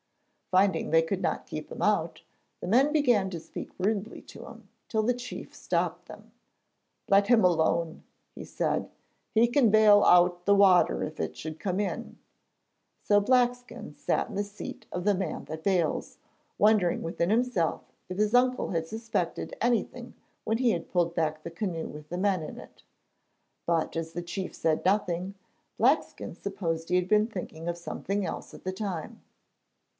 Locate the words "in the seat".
14.27-14.87